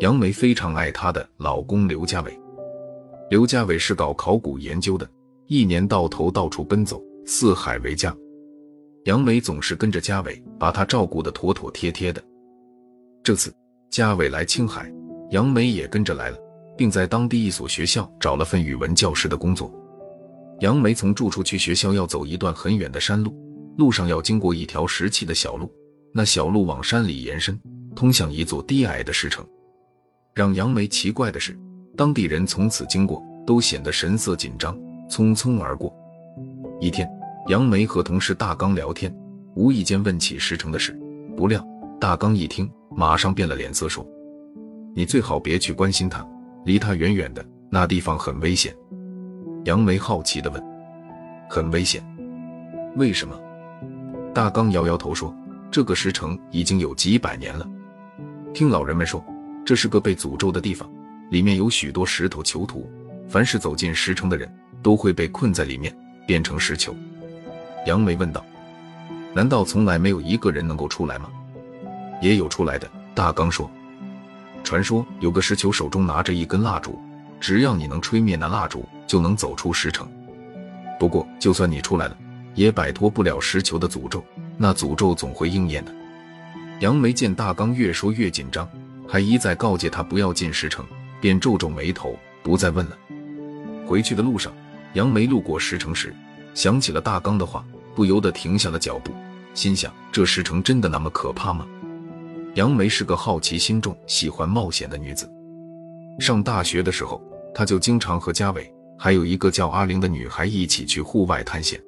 [0.00, 2.40] 杨梅非常爱她的老公刘家伟。
[3.30, 5.06] 刘家伟是搞考古研究的，
[5.46, 8.14] 一年到头到处奔走，四海为家。
[9.04, 12.22] 杨梅总是跟着家伟，把他照顾得妥妥帖帖的。
[13.22, 13.54] 这次
[13.90, 14.90] 家伟来青海，
[15.30, 16.38] 杨梅也跟着来了，
[16.76, 19.70] 并在当地一所学校找了份语文教师的工作。
[20.60, 23.34] 杨梅从住处去学校要走一段很远的山路，
[23.76, 25.70] 路上要经过一条石砌的小路，
[26.16, 27.60] 那小路往山里延伸，
[27.96, 29.44] 通向一座低矮的石城。
[30.32, 31.58] 让杨梅奇怪的是，
[31.96, 34.78] 当地人从此经过都显得神色紧张，
[35.10, 35.92] 匆匆而过。
[36.80, 37.08] 一天。
[37.48, 39.14] 杨梅和同事大刚聊天，
[39.54, 40.98] 无意间问起石城的事，
[41.36, 41.62] 不料
[42.00, 44.02] 大刚一听，马上变了脸色，说
[44.96, 46.26] ：“你最好别去关心他，
[46.64, 48.74] 离他远远的，那地方很危险。”
[49.66, 50.64] 杨梅好奇地问
[51.50, 52.02] ：“很危险？
[52.96, 53.38] 为什么？”
[54.32, 55.36] 大刚摇摇头说
[55.74, 57.68] ：“这个石城已经有几百年了，
[58.54, 59.20] 听老人们说，
[59.66, 60.88] 这是个被诅咒的地方，
[61.32, 62.88] 里面有许多石头囚徒，
[63.28, 64.48] 凡是走进石城的人，
[64.84, 65.92] 都会被困在里面，
[66.28, 66.94] 变成石球。”
[67.88, 68.46] 杨梅问道
[69.34, 71.28] ：“难道从来没有一个人能够出来吗
[72.22, 73.68] ？”“也有出来的。”大刚说。
[74.62, 76.96] “传说有个石球手中拿着一根蜡烛，
[77.40, 80.08] 只要你能吹灭那蜡烛，就能走出石城。
[81.00, 82.16] 不过，就算你出来了，
[82.54, 84.24] 也摆脱不了石球的诅咒，
[84.56, 85.94] 那诅咒总会应验的。”
[86.80, 88.68] 杨梅见大刚越说越紧张，
[89.08, 90.84] 还一再告诫他不要进石城，
[91.20, 92.98] 便皱皱眉头，不再问了。
[93.86, 94.52] 回去的路上，
[94.94, 96.14] 杨梅路过石城时，
[96.54, 97.64] 想起了大刚的话。
[97.94, 99.12] 不由得停下了脚步，
[99.54, 101.64] 心想：这石城真的那么可怕吗？
[102.54, 105.30] 杨梅是个好奇心重、喜欢冒险的女子。
[106.18, 107.22] 上大学的时候，
[107.54, 111.80] 她就经常和嘉伟还有一个叫阿玲的女孩一起去户外探险，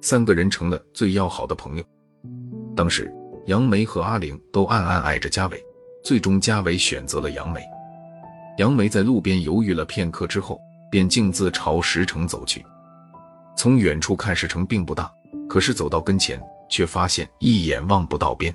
[0.00, 1.84] 三个人成了最要好的朋友。
[2.74, 3.12] 当时，
[3.46, 5.62] 杨梅和阿玲都暗暗爱着嘉伟，
[6.04, 7.60] 最终嘉伟选择了杨梅。
[8.58, 10.58] 杨梅在路边犹豫了片刻之后，
[10.90, 12.64] 便径自朝石城走去。
[13.56, 15.10] 从远处看，石城并不大，
[15.48, 18.54] 可是走到跟前，却发现一眼望不到边。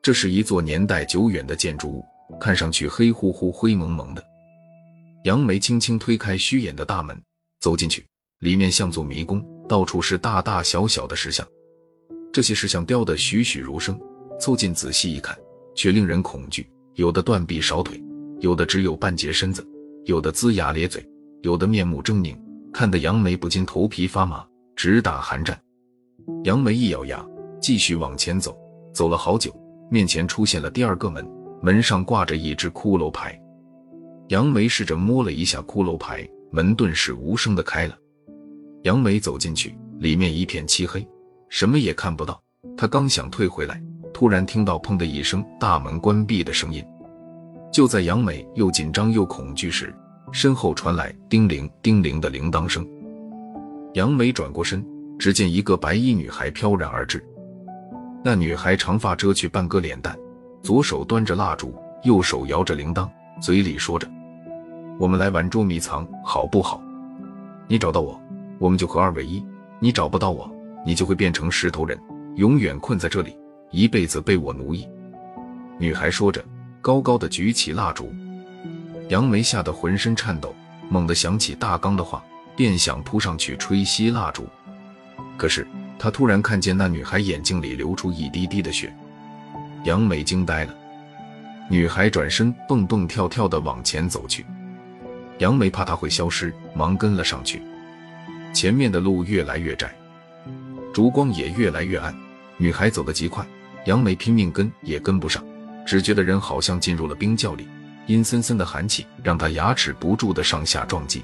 [0.00, 2.04] 这是一座年代久远的建筑物，
[2.40, 4.24] 看上去黑乎乎、灰蒙蒙的。
[5.24, 7.20] 杨梅轻轻推开虚掩的大门，
[7.60, 8.06] 走进去，
[8.38, 11.46] 里面像座迷宫，到处是大大小小的石像。
[12.32, 13.98] 这些石像雕得栩栩如生，
[14.40, 15.36] 凑近仔细一看，
[15.74, 16.68] 却令人恐惧。
[16.94, 18.02] 有的断臂少腿，
[18.40, 19.66] 有的只有半截身子，
[20.04, 21.06] 有的龇牙咧嘴，
[21.42, 22.36] 有的面目狰狞。
[22.72, 24.44] 看得杨梅不禁头皮发麻，
[24.76, 25.58] 直打寒战。
[26.44, 27.24] 杨梅一咬牙，
[27.60, 28.56] 继续往前走。
[28.92, 29.54] 走了好久，
[29.90, 31.26] 面前出现了第二个门，
[31.62, 33.40] 门上挂着一只骷髅牌。
[34.28, 37.96] 杨梅试着摸了一下骷髅牌，门顿时无声的开了。
[38.82, 41.06] 杨梅走进去，里面一片漆黑，
[41.48, 42.40] 什么也看不到。
[42.76, 43.82] 她刚想退回来，
[44.14, 46.84] 突然听到“砰”的一声，大门关闭的声音。
[47.72, 49.94] 就在杨梅又紧张又恐惧时，
[50.32, 52.86] 身后传来叮铃叮铃的铃铛声，
[53.94, 54.84] 杨梅转过身，
[55.18, 57.22] 只见一个白衣女孩飘然而至。
[58.24, 60.16] 那女孩长发遮去半个脸蛋，
[60.62, 61.74] 左手端着蜡烛，
[62.04, 63.08] 右手摇着铃铛，
[63.40, 64.08] 嘴里说着
[64.98, 66.82] ：“我们来玩捉迷藏，好不好？
[67.66, 68.20] 你找到我，
[68.58, 69.42] 我们就合二为一；
[69.78, 70.50] 你找不到我，
[70.84, 71.98] 你就会变成石头人，
[72.36, 73.36] 永远困在这里，
[73.70, 74.88] 一辈子被我奴役。”
[75.78, 76.44] 女孩说着，
[76.80, 78.12] 高高的举起蜡烛。
[79.08, 80.54] 杨梅吓得浑身颤抖，
[80.90, 82.22] 猛地想起大刚的话，
[82.56, 84.46] 便想扑上去吹熄蜡烛。
[85.36, 85.66] 可是
[85.98, 88.92] 他突然看见那女孩眼睛里流出一滴滴的血，
[89.84, 90.74] 杨梅惊呆了。
[91.70, 94.44] 女孩转身蹦蹦跳跳地往前走去，
[95.38, 97.62] 杨梅怕她会消失，忙跟了上去。
[98.58, 99.96] 前面的路越来越窄，
[100.92, 102.12] 烛光也越来越暗，
[102.56, 103.46] 女孩走得极快，
[103.84, 105.44] 杨梅拼命跟也跟不上，
[105.86, 107.68] 只觉得人好像进入了冰窖里。
[108.08, 111.22] 阴森森的寒气让她牙齿不住的上下撞击，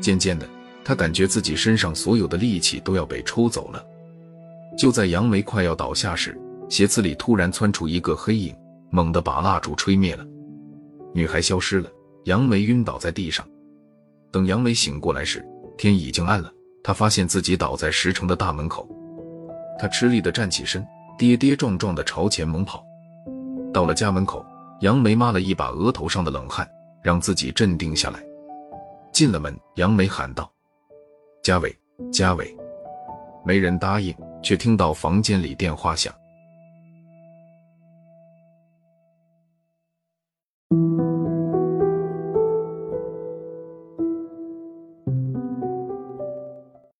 [0.00, 0.48] 渐渐的，
[0.82, 3.84] 他感觉自己身上所有的力气都要被抽走了。
[4.78, 6.34] 就在杨梅快要倒下时，
[6.70, 8.56] 鞋子里突然窜出一个黑影，
[8.88, 10.26] 猛地把蜡烛吹灭了。
[11.12, 11.90] 女孩消失了，
[12.24, 13.46] 杨梅晕倒在地上。
[14.32, 15.44] 等杨梅醒过来时，
[15.78, 16.52] 天已经暗了。
[16.82, 18.86] 他发现自己倒在石城的大门口，
[19.78, 20.86] 他吃力的站起身，
[21.16, 22.84] 跌跌撞撞的朝前猛跑，
[23.72, 24.44] 到了家门口。
[24.80, 26.68] 杨梅抹了一把额头上的冷汗，
[27.02, 28.22] 让自己镇定下来。
[29.12, 30.48] 进了门，杨梅喊道
[31.42, 31.76] ：“嘉伟，
[32.12, 32.56] 嘉伟！”
[33.44, 36.14] 没人答应，却听到房间里电话响。